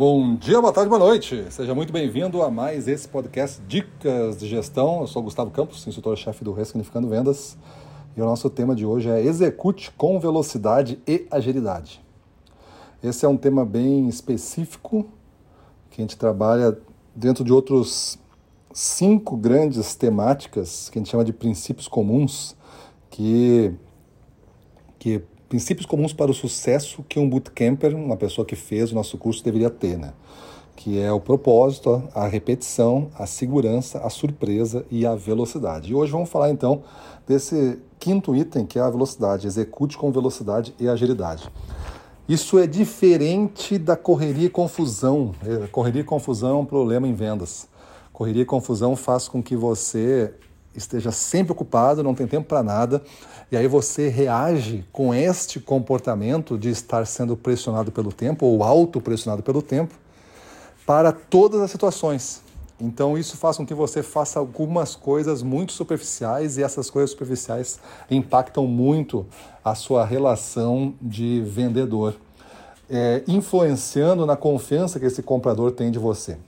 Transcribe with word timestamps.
Bom 0.00 0.34
dia, 0.34 0.58
boa 0.62 0.72
tarde, 0.72 0.88
boa 0.88 0.98
noite. 0.98 1.44
Seja 1.50 1.74
muito 1.74 1.92
bem-vindo 1.92 2.40
a 2.40 2.50
mais 2.50 2.88
esse 2.88 3.06
podcast 3.06 3.60
Dicas 3.68 4.40
de 4.40 4.48
Gestão. 4.48 5.02
Eu 5.02 5.06
sou 5.06 5.22
Gustavo 5.22 5.50
Campos, 5.50 5.86
instrutor-chefe 5.86 6.42
do 6.42 6.54
Ressignificando 6.54 7.06
Vendas. 7.06 7.54
E 8.16 8.22
o 8.22 8.24
nosso 8.24 8.48
tema 8.48 8.74
de 8.74 8.86
hoje 8.86 9.10
é 9.10 9.22
Execute 9.22 9.90
com 9.90 10.18
velocidade 10.18 10.98
e 11.06 11.26
agilidade. 11.30 12.02
Esse 13.04 13.26
é 13.26 13.28
um 13.28 13.36
tema 13.36 13.62
bem 13.62 14.08
específico 14.08 15.06
que 15.90 16.00
a 16.00 16.02
gente 16.02 16.16
trabalha 16.16 16.78
dentro 17.14 17.44
de 17.44 17.52
outros 17.52 18.18
cinco 18.72 19.36
grandes 19.36 19.94
temáticas 19.94 20.88
que 20.88 20.98
a 20.98 21.00
gente 21.00 21.10
chama 21.10 21.26
de 21.26 21.32
princípios 21.34 21.86
comuns, 21.86 22.56
que, 23.10 23.74
que 24.98 25.22
princípios 25.50 25.84
comuns 25.84 26.12
para 26.12 26.30
o 26.30 26.34
sucesso 26.34 27.04
que 27.08 27.18
um 27.18 27.28
bootcamper, 27.28 27.94
uma 27.96 28.16
pessoa 28.16 28.46
que 28.46 28.54
fez 28.54 28.92
o 28.92 28.94
nosso 28.94 29.18
curso, 29.18 29.44
deveria 29.44 29.68
ter, 29.68 29.98
né? 29.98 30.12
Que 30.76 31.00
é 31.00 31.10
o 31.10 31.18
propósito, 31.18 32.04
a 32.14 32.28
repetição, 32.28 33.10
a 33.18 33.26
segurança, 33.26 33.98
a 33.98 34.08
surpresa 34.08 34.86
e 34.88 35.04
a 35.04 35.16
velocidade. 35.16 35.90
E 35.90 35.94
hoje 35.94 36.12
vamos 36.12 36.30
falar 36.30 36.50
então 36.50 36.84
desse 37.26 37.80
quinto 37.98 38.34
item, 38.34 38.64
que 38.64 38.78
é 38.78 38.82
a 38.82 38.88
velocidade. 38.88 39.48
Execute 39.48 39.98
com 39.98 40.12
velocidade 40.12 40.72
e 40.78 40.88
agilidade. 40.88 41.50
Isso 42.28 42.56
é 42.56 42.66
diferente 42.66 43.76
da 43.76 43.96
correria 43.96 44.46
e 44.46 44.50
confusão. 44.50 45.34
É, 45.44 45.66
correria 45.66 46.02
e 46.02 46.04
confusão 46.04 46.50
é 46.50 46.60
um 46.60 46.64
problema 46.64 47.08
em 47.08 47.12
vendas. 47.12 47.66
Correria 48.12 48.42
e 48.42 48.46
confusão 48.46 48.94
faz 48.94 49.26
com 49.26 49.42
que 49.42 49.56
você 49.56 50.32
esteja 50.74 51.10
sempre 51.10 51.52
ocupado, 51.52 52.02
não 52.02 52.14
tem 52.14 52.26
tempo 52.26 52.46
para 52.46 52.62
nada, 52.62 53.02
e 53.50 53.56
aí 53.56 53.66
você 53.66 54.08
reage 54.08 54.84
com 54.92 55.12
este 55.14 55.58
comportamento 55.58 56.56
de 56.56 56.70
estar 56.70 57.06
sendo 57.06 57.36
pressionado 57.36 57.90
pelo 57.90 58.12
tempo 58.12 58.46
ou 58.46 58.62
auto-pressionado 58.62 59.42
pelo 59.42 59.62
tempo 59.62 59.94
para 60.86 61.12
todas 61.12 61.60
as 61.60 61.70
situações. 61.70 62.42
Então 62.80 63.18
isso 63.18 63.36
faz 63.36 63.58
com 63.58 63.66
que 63.66 63.74
você 63.74 64.02
faça 64.02 64.38
algumas 64.38 64.96
coisas 64.96 65.42
muito 65.42 65.72
superficiais 65.72 66.56
e 66.56 66.62
essas 66.62 66.88
coisas 66.88 67.10
superficiais 67.10 67.78
impactam 68.10 68.66
muito 68.66 69.26
a 69.62 69.74
sua 69.74 70.04
relação 70.04 70.94
de 71.00 71.42
vendedor, 71.42 72.14
é, 72.88 73.22
influenciando 73.28 74.24
na 74.24 74.36
confiança 74.36 74.98
que 74.98 75.04
esse 75.04 75.22
comprador 75.22 75.72
tem 75.72 75.90
de 75.90 75.98
você. 75.98 76.38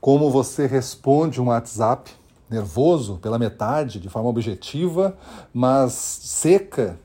Como 0.00 0.30
você 0.30 0.66
responde 0.66 1.40
um 1.40 1.48
WhatsApp 1.48 2.10
nervoso 2.50 3.18
pela 3.20 3.38
metade, 3.38 4.00
de 4.00 4.08
forma 4.08 4.28
objetiva, 4.28 5.16
mas 5.52 5.92
seca, 5.92 6.98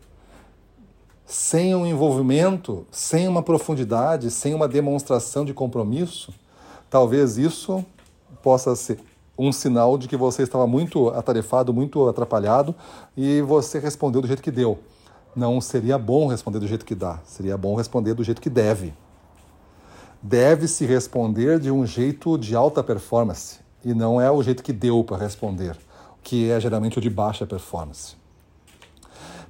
sem 1.26 1.76
um 1.76 1.86
envolvimento, 1.86 2.86
sem 2.92 3.28
uma 3.28 3.42
profundidade, 3.42 4.30
sem 4.30 4.54
uma 4.54 4.68
demonstração 4.68 5.44
de 5.44 5.54
compromisso, 5.54 6.34
talvez 6.90 7.38
isso 7.38 7.84
possa 8.42 8.76
ser 8.76 9.00
um 9.38 9.52
sinal 9.52 9.98
de 9.98 10.08
que 10.08 10.16
você 10.16 10.44
estava 10.44 10.68
muito 10.68 11.10
atarefado, 11.10 11.74
muito 11.74 12.08
atrapalhado 12.08 12.76
e 13.18 13.42
você 13.42 13.80
respondeu 13.80 14.22
do 14.22 14.28
jeito 14.28 14.44
que 14.44 14.52
deu. 14.52 14.80
Não 15.36 15.60
seria 15.60 15.98
bom 15.98 16.28
responder 16.28 16.60
do 16.60 16.68
jeito 16.68 16.86
que 16.86 16.94
dá, 16.94 17.20
seria 17.26 17.58
bom 17.58 17.76
responder 17.76 18.14
do 18.14 18.24
jeito 18.24 18.40
que 18.40 18.50
deve. 18.50 18.94
Deve-se 20.22 20.86
responder 20.86 21.60
de 21.60 21.72
um 21.72 21.86
jeito 21.86 22.38
de 22.38 22.56
alta 22.56 22.84
performance 22.84 23.63
e 23.84 23.94
não 23.94 24.20
é 24.20 24.32
o 24.32 24.42
jeito 24.42 24.64
que 24.64 24.74
deu 24.74 25.04
para 25.04 25.18
responder, 25.18 25.78
que 26.24 26.50
é 26.50 26.60
geralmente 26.60 26.98
o 26.98 27.02
de 27.02 27.10
baixa 27.10 27.46
performance. 27.46 28.16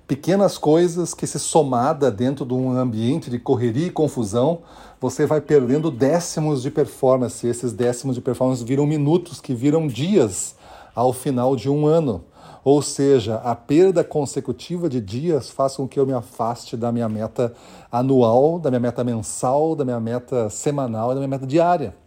Pequenas 0.08 0.58
coisas 0.58 1.14
que 1.14 1.26
se 1.26 1.40
somada 1.40 2.12
dentro 2.12 2.46
de 2.46 2.54
um 2.54 2.78
ambiente 2.78 3.30
de 3.30 3.40
correria 3.40 3.88
e 3.88 3.92
confusão, 3.92 4.60
você 5.00 5.26
vai 5.26 5.40
perdendo 5.40 5.90
décimos 5.90 6.62
de 6.62 6.70
performance. 6.70 7.48
Esses 7.48 7.72
décimos 7.72 8.16
de 8.16 8.22
performance 8.22 8.64
viram 8.64 8.86
minutos, 8.86 9.40
que 9.40 9.54
viram 9.54 9.88
dias 9.88 10.56
ao 10.94 11.14
final 11.14 11.56
de 11.56 11.70
um 11.70 11.88
ano. 11.88 12.26
Ou 12.66 12.82
seja, 12.82 13.36
a 13.38 13.56
perda 13.56 14.04
consecutiva 14.04 14.90
de 14.90 15.00
dias 15.00 15.50
faz 15.50 15.78
com 15.78 15.88
que 15.88 16.00
eu 16.00 16.06
me 16.06 16.14
afaste 16.14 16.76
da 16.76 16.92
minha 16.92 17.08
meta 17.08 17.54
anual, 17.92 18.60
da 18.60 18.70
minha 18.70 18.80
meta 18.82 19.04
mensal, 19.04 19.74
da 19.76 19.86
minha 19.86 20.00
meta 20.00 20.50
semanal 20.50 21.12
e 21.12 21.14
da 21.16 21.20
minha 21.22 21.30
meta 21.30 21.48
diária 21.48 22.03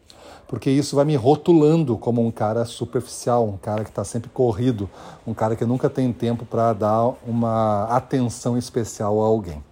porque 0.47 0.71
isso 0.71 0.97
vai 0.97 1.05
me 1.05 1.17
rotulando 1.17 1.97
como 1.99 2.25
um 2.25 2.31
cara 2.31 2.65
superficial, 2.65 3.47
um 3.47 3.57
cara 3.57 3.83
que 3.83 3.91
está 3.91 4.05
sempre 4.05 4.31
corrido, 4.31 4.89
um 5.27 5.35
cara 5.35 5.57
que 5.57 5.65
nunca 5.65 5.91
tem 5.91 6.13
tempo 6.13 6.45
para 6.45 6.73
dar 6.73 7.15
uma 7.27 7.85
atenção 7.85 8.57
especial 8.57 9.23
a 9.23 9.27
alguém. 9.27 9.63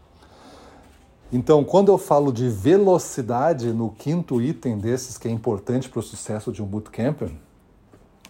Então, 1.32 1.64
quando 1.64 1.90
eu 1.90 1.98
falo 1.98 2.32
de 2.32 2.48
velocidade 2.48 3.72
no 3.72 3.90
quinto 3.90 4.40
item 4.40 4.78
desses 4.78 5.18
que 5.18 5.26
é 5.26 5.30
importante 5.30 5.88
para 5.88 6.00
o 6.00 6.02
sucesso 6.02 6.52
de 6.52 6.62
um 6.62 6.66
bootcamper, 6.66 7.30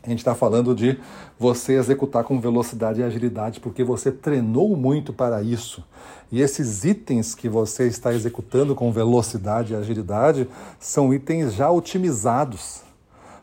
a 0.05 0.11
gente 0.11 0.19
está 0.19 0.35
falando 0.35 0.75
de 0.75 1.01
você 1.39 1.75
executar 1.75 2.25
com 2.25 2.39
velocidade 2.39 3.01
e 3.01 3.03
agilidade, 3.03 3.59
porque 3.59 3.83
você 3.83 4.13
treinou 4.13 4.77
muito 4.77 5.13
para 5.13 5.43
isso. 5.43 5.83
E 6.31 6.43
esses 6.43 6.85
itens 6.85 7.35
que 7.35 7.49
você 7.49 7.87
está 7.87 8.13
executando 8.13 8.75
com 8.75 8.93
velocidade 8.93 9.73
e 9.73 9.77
agilidade 9.77 10.47
são 10.79 11.13
itens 11.15 11.55
já 11.55 11.71
otimizados. 11.71 12.83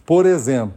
Por 0.06 0.28
exemplo, 0.28 0.76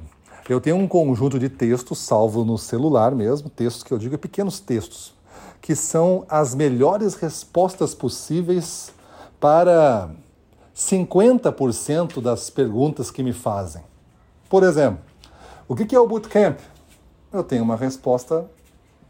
eu 0.49 0.61
tenho 0.61 0.77
um 0.77 0.89
conjunto 0.89 1.39
de 1.39 1.51
textos 1.51 1.99
salvo 1.99 2.45
no 2.45 2.57
celular 2.57 3.15
mesmo, 3.15 3.51
textos 3.51 3.83
que 3.83 3.93
eu 3.93 3.99
digo 3.99 4.17
pequenos 4.17 4.61
textos, 4.61 5.15
que 5.61 5.77
são 5.77 6.25
as 6.29 6.55
melhores 6.55 7.15
respostas 7.15 7.95
possíveis 7.95 8.91
para 9.39 10.11
50% 10.75 12.23
das 12.23 12.49
perguntas 12.49 13.11
que 13.11 13.23
me 13.23 13.35
fazem. 13.35 13.83
Por 14.49 14.63
exemplo, 14.63 15.01
o 15.67 15.75
que 15.75 15.95
é 15.95 16.01
o 16.01 16.07
bootcamp? 16.07 16.59
Eu 17.33 17.43
tenho 17.43 17.63
uma 17.63 17.77
resposta 17.77 18.49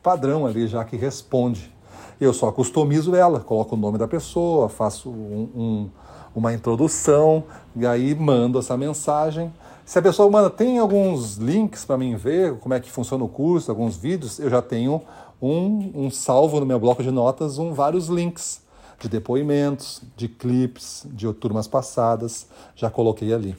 padrão 0.02 0.46
ali 0.46 0.68
já 0.68 0.84
que 0.84 0.96
responde. 0.96 1.72
Eu 2.20 2.32
só 2.32 2.52
customizo 2.52 3.14
ela, 3.16 3.40
coloco 3.40 3.74
o 3.74 3.78
nome 3.78 3.98
da 3.98 4.06
pessoa, 4.06 4.68
faço 4.68 5.10
um, 5.10 5.50
um, 5.54 5.90
uma 6.34 6.52
introdução 6.52 7.44
e 7.74 7.84
aí 7.84 8.14
mando 8.14 8.58
essa 8.58 8.76
mensagem. 8.76 9.52
Se 9.84 9.98
a 9.98 10.02
pessoa 10.02 10.30
manda, 10.30 10.48
tem 10.48 10.78
alguns 10.78 11.36
links 11.36 11.84
para 11.84 11.98
mim 11.98 12.14
ver 12.14 12.56
como 12.58 12.72
é 12.72 12.80
que 12.80 12.90
funciona 12.90 13.24
o 13.24 13.28
curso, 13.28 13.70
alguns 13.70 13.96
vídeos, 13.96 14.38
eu 14.38 14.48
já 14.48 14.62
tenho 14.62 15.02
um, 15.42 15.90
um 15.94 16.10
salvo 16.10 16.60
no 16.60 16.66
meu 16.66 16.78
bloco 16.78 17.02
de 17.02 17.10
notas, 17.10 17.58
um, 17.58 17.72
vários 17.72 18.08
links 18.08 18.62
de 19.00 19.08
depoimentos, 19.08 20.00
de 20.16 20.28
clips, 20.28 21.04
de 21.10 21.30
turmas 21.34 21.66
passadas, 21.66 22.46
já 22.76 22.88
coloquei 22.88 23.34
ali. 23.34 23.56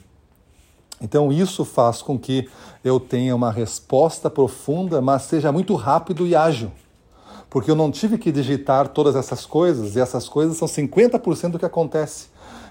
Então, 1.02 1.32
isso 1.32 1.66
faz 1.66 2.02
com 2.02 2.18
que 2.18 2.50
eu 2.84 3.00
tenha 3.00 3.36
uma 3.36 3.52
resposta 3.52 4.30
profunda, 4.30 5.02
mas 5.02 5.24
seja 5.24 5.52
muito 5.52 5.76
rápido 5.76 6.26
e 6.26 6.36
ágil. 6.36 6.72
Porque 7.50 7.70
eu 7.70 7.76
não 7.76 7.92
tive 7.92 8.18
que 8.18 8.32
digitar 8.32 8.88
todas 8.90 9.16
essas 9.16 9.46
coisas, 9.46 9.96
e 9.96 10.00
essas 10.00 10.28
coisas 10.30 10.58
são 10.58 10.68
50% 10.68 11.52
do 11.52 11.60
que 11.60 11.66
acontece. 11.66 12.28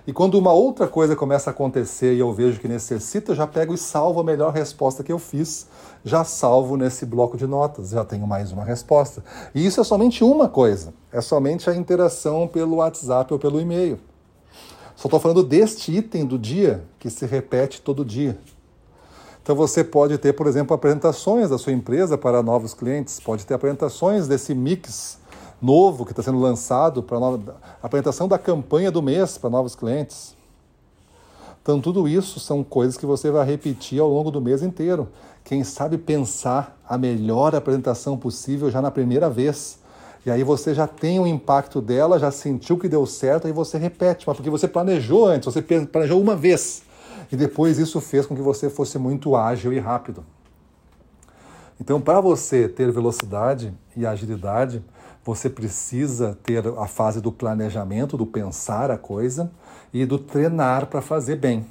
E 0.07 0.13
quando 0.13 0.39
uma 0.39 0.53
outra 0.53 0.87
coisa 0.87 1.17
começa 1.17 1.49
a 1.49 1.53
acontecer 1.53 2.15
e 2.15 2.19
eu 2.19 2.31
vejo 2.31 2.61
que 2.61 2.69
necessita, 2.69 3.33
eu 3.33 3.37
já 3.37 3.47
pego 3.47 3.73
e 3.73 3.79
salvo 3.79 4.21
a 4.21 4.25
melhor 4.25 4.53
resposta 4.53 5.03
que 5.03 5.11
eu 5.11 5.19
fiz, 5.19 5.67
já 6.05 6.23
salvo 6.25 6.77
nesse 6.77 7.07
bloco 7.07 7.39
de 7.39 7.47
notas, 7.47 7.89
já 7.89 8.05
tenho 8.05 8.27
mais 8.27 8.53
uma 8.53 8.65
resposta. 8.65 9.25
E 9.55 9.65
isso 9.65 9.81
é 9.81 9.85
somente 9.85 10.23
uma 10.23 10.47
coisa, 10.47 10.93
é 11.11 11.23
somente 11.23 11.71
a 11.71 11.75
interação 11.75 12.47
pelo 12.47 12.77
WhatsApp 12.77 13.33
ou 13.33 13.39
pelo 13.39 13.59
e-mail. 13.59 13.99
Só 14.97 15.09
estou 15.09 15.21
falando 15.21 15.43
deste 15.43 15.93
item 15.97 16.25
do 16.25 16.39
dia 16.39 16.85
que 16.99 17.11
se 17.11 17.27
repete 17.27 17.81
todo 17.81 18.05
dia. 18.05 18.39
Então 19.43 19.55
você 19.55 19.85
pode 19.85 20.17
ter, 20.17 20.33
por 20.33 20.47
exemplo, 20.47 20.75
apresentações 20.75 21.51
da 21.51 21.59
sua 21.59 21.73
empresa 21.73 22.17
para 22.17 22.43
novos 22.43 22.73
clientes, 22.73 23.21
pode 23.21 23.45
ter 23.45 23.53
apresentações 23.53 24.27
desse 24.27 24.55
mix 24.55 25.19
novo 25.61 26.05
que 26.05 26.13
está 26.13 26.23
sendo 26.23 26.39
lançado 26.39 27.03
para 27.03 27.21
nova, 27.21 27.57
apresentação 27.83 28.27
da 28.27 28.39
campanha 28.39 28.91
do 28.91 29.03
mês 29.03 29.37
para 29.37 29.51
novos 29.51 29.75
clientes. 29.75 30.35
Então 31.63 31.81
tudo 31.81 32.07
isso 32.07 32.39
são 32.41 32.63
coisas 32.63 32.97
que 32.97 33.07
você 33.07 33.31
vai 33.31 33.45
repetir 33.47 34.01
ao 34.01 34.09
longo 34.09 34.31
do 34.31 34.41
mês 34.41 34.63
inteiro. 34.63 35.09
Quem 35.43 35.65
sabe 35.65 35.99
pensar 35.99 36.79
a 36.87 36.97
melhor 36.97 37.55
apresentação 37.55 38.17
possível 38.17 38.71
já 38.71 38.81
na 38.81 38.91
primeira 38.91 39.29
vez 39.29 39.79
e 40.27 40.31
aí 40.31 40.43
você 40.43 40.75
já 40.75 40.87
tem 40.87 41.21
o 41.21 41.27
impacto 41.27 41.81
dela, 41.81 42.19
já 42.19 42.31
sentiu 42.31 42.79
que 42.79 42.89
deu 42.89 43.05
certo, 43.05 43.47
aí 43.47 43.53
você 43.53 43.77
repete, 43.77 44.25
mas 44.27 44.37
porque 44.37 44.51
você 44.51 44.67
planejou 44.67 45.27
antes, 45.27 45.53
você 45.53 45.61
planejou 45.61 46.21
uma 46.21 46.35
vez. 46.35 46.83
E 47.31 47.37
depois 47.37 47.79
isso 47.79 48.01
fez 48.01 48.25
com 48.25 48.35
que 48.35 48.43
você 48.43 48.71
fosse 48.71 48.99
muito 48.99 49.37
ágil 49.37 49.73
e 49.73 49.79
rápido. 49.79 50.25
Então, 51.81 52.01
para 52.01 52.21
você 52.21 52.69
ter 52.69 52.91
velocidade 52.91 53.75
e 53.97 54.07
agilidade, 54.07 54.83
você 55.25 55.51
precisa 55.51 56.39
ter 56.43 56.67
a 56.67 56.87
fase 56.87 57.21
do 57.21 57.33
planejamento, 57.33 58.17
do 58.17 58.27
pensar 58.27 58.91
a 58.91 58.99
coisa 58.99 59.51
e 59.93 60.07
do 60.07 60.19
treinar 60.19 60.87
para 60.87 61.01
fazer 61.01 61.37
bem. 61.37 61.67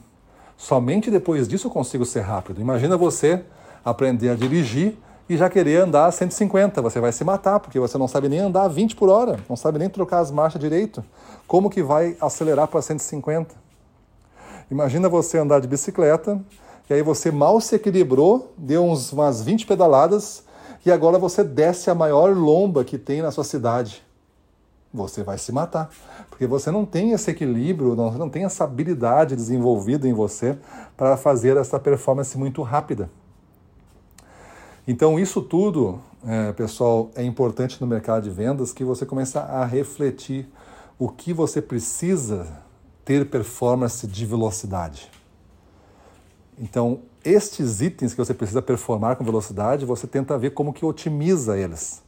Somente 0.57 1.09
depois 1.09 1.47
disso 1.47 1.67
eu 1.67 1.71
consigo 1.71 2.05
ser 2.05 2.21
rápido. 2.21 2.61
Imagina 2.61 2.97
você 2.97 3.44
aprender 3.83 4.29
a 4.29 4.35
dirigir 4.35 4.97
e 5.28 5.38
já 5.38 5.50
querer 5.50 5.81
andar 5.81 6.06
a 6.06 6.12
150. 6.12 6.81
Você 6.81 7.00
vai 7.00 7.12
se 7.12 7.24
matar, 7.24 7.60
porque 7.60 7.80
você 7.80 7.98
não 7.98 8.08
sabe 8.08 8.30
nem 8.30 8.40
andar 8.40 8.64
a 8.64 8.68
20 8.68 8.96
por 8.96 9.10
hora, 9.10 9.40
não 9.48 9.56
sabe 9.56 9.80
nem 9.80 9.90
trocar 9.90 10.20
as 10.20 10.31
marchas 10.31 10.62
direito. 10.62 11.04
Como 11.48 11.70
que 11.70 11.84
vai 11.84 12.18
acelerar 12.20 12.68
para 12.68 12.81
150? 12.81 13.56
Imagina 14.70 15.10
você 15.10 15.38
andar 15.38 15.60
de 15.60 15.68
bicicleta 15.68 16.40
e 16.90 16.94
aí 16.94 17.02
você 17.02 17.31
mal 17.31 17.60
se 17.62 17.75
equilibrou, 17.75 18.54
deu 18.58 18.84
uns, 18.84 19.12
umas 19.12 19.42
20 19.42 19.66
pedaladas 19.66 20.44
e 20.86 20.92
agora 20.92 21.18
você 21.18 21.44
desce 21.44 21.90
a 21.90 21.96
maior 21.96 22.36
lomba 22.36 22.84
que 22.84 22.98
tem 22.98 23.22
na 23.22 23.31
sua 23.31 23.44
cidade. 23.44 24.04
Você 24.94 25.24
vai 25.24 25.40
se 25.40 25.52
matar, 25.52 25.90
porque 26.30 26.46
você 26.46 26.70
não 26.70 26.86
tem 26.86 27.14
esse 27.14 27.31
equilíbrio, 27.31 27.96
não, 27.96 28.12
não 28.12 28.30
tem 28.30 28.46
essa 28.46 28.64
habilidade 28.64 29.36
desenvolvida 29.36 30.08
em 30.08 30.14
você 30.14 30.56
para 30.96 31.18
fazer 31.18 31.58
essa 31.58 31.80
performance 31.80 32.38
muito 32.38 32.62
rápida. 32.62 33.10
Então, 34.88 35.18
isso 35.18 35.41
tudo, 35.41 36.01
é, 36.25 36.51
pessoal, 36.51 37.09
é 37.15 37.24
importante 37.24 37.80
no 37.80 37.88
mercado 37.88 38.24
de 38.24 38.30
vendas 38.30 38.74
que 38.74 38.83
você 38.83 39.06
comece 39.06 39.38
a 39.38 39.63
refletir 39.63 40.47
o 41.00 41.07
que 41.07 41.33
você 41.33 41.62
precisa 41.62 42.47
ter 43.06 43.30
performance 43.30 44.06
de 44.06 44.25
velocidade. 44.25 45.09
Então, 46.59 47.00
estes 47.24 47.81
itens 47.81 48.13
que 48.13 48.18
você 48.18 48.33
precisa 48.33 48.62
performar 48.62 49.15
com 49.15 49.24
velocidade, 49.24 49.85
você 49.85 50.06
tenta 50.06 50.38
ver 50.38 50.51
como 50.51 50.74
que 50.74 50.86
otimiza 50.86 51.57
eles. 51.57 52.01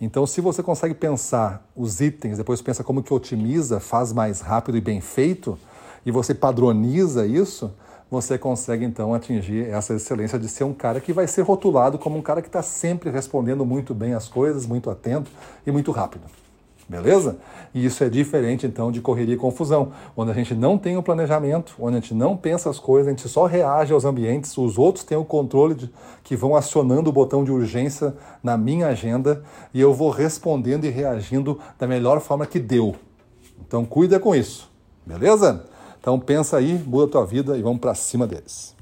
Então, 0.00 0.26
se 0.26 0.40
você 0.40 0.62
consegue 0.62 0.94
pensar 0.94 1.68
os 1.76 2.00
itens, 2.00 2.38
depois 2.38 2.60
pensa 2.60 2.82
como 2.82 3.02
que 3.02 3.14
otimiza, 3.14 3.78
faz 3.78 4.12
mais 4.12 4.40
rápido 4.40 4.76
e 4.76 4.80
bem 4.80 5.00
feito, 5.00 5.58
e 6.04 6.10
você 6.10 6.34
padroniza 6.34 7.26
isso, 7.26 7.70
você 8.10 8.36
consegue 8.36 8.84
então 8.84 9.14
atingir 9.14 9.68
essa 9.68 9.94
excelência 9.94 10.38
de 10.38 10.48
ser 10.48 10.64
um 10.64 10.74
cara 10.74 11.00
que 11.00 11.12
vai 11.12 11.26
ser 11.26 11.42
rotulado 11.42 11.98
como 11.98 12.18
um 12.18 12.22
cara 12.22 12.42
que 12.42 12.48
está 12.48 12.62
sempre 12.62 13.08
respondendo 13.08 13.64
muito 13.64 13.94
bem 13.94 14.14
as 14.14 14.28
coisas, 14.28 14.66
muito 14.66 14.90
atento 14.90 15.30
e 15.64 15.70
muito 15.70 15.92
rápido. 15.92 16.24
Beleza? 16.88 17.38
E 17.72 17.86
isso 17.86 18.02
é 18.02 18.08
diferente 18.08 18.66
então 18.66 18.90
de 18.90 19.00
correria 19.00 19.36
e 19.36 19.38
confusão, 19.38 19.92
onde 20.16 20.32
a 20.32 20.34
gente 20.34 20.56
não 20.56 20.76
tem 20.76 20.96
o 20.96 21.02
planejamento, 21.04 21.76
onde 21.78 21.98
a 21.98 22.00
gente 22.00 22.14
não 22.14 22.36
pensa 22.36 22.68
as 22.68 22.80
coisas, 22.80 23.06
a 23.06 23.10
gente 23.10 23.28
só 23.28 23.46
reage 23.46 23.92
aos 23.92 24.04
ambientes, 24.04 24.58
os 24.58 24.76
outros 24.76 25.04
têm 25.04 25.16
o 25.16 25.24
controle 25.24 25.76
de, 25.76 25.90
que 26.24 26.34
vão 26.34 26.56
acionando 26.56 27.08
o 27.08 27.12
botão 27.12 27.44
de 27.44 27.52
urgência 27.52 28.12
na 28.42 28.58
minha 28.58 28.88
agenda 28.88 29.44
e 29.72 29.80
eu 29.80 29.94
vou 29.94 30.10
respondendo 30.10 30.84
e 30.84 30.90
reagindo 30.90 31.60
da 31.78 31.86
melhor 31.86 32.20
forma 32.20 32.44
que 32.44 32.58
deu. 32.58 32.96
Então 33.64 33.84
cuida 33.84 34.18
com 34.18 34.34
isso. 34.34 34.68
Beleza? 35.06 35.64
Então 36.00 36.18
pensa 36.18 36.56
aí, 36.56 36.78
muda 36.78 37.04
a 37.04 37.08
tua 37.08 37.26
vida 37.26 37.56
e 37.58 37.62
vamos 37.62 37.80
para 37.80 37.94
cima 37.94 38.26
deles. 38.26 38.74